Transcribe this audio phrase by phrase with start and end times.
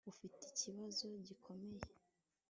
[0.11, 1.85] ufite ikibazo gikomeye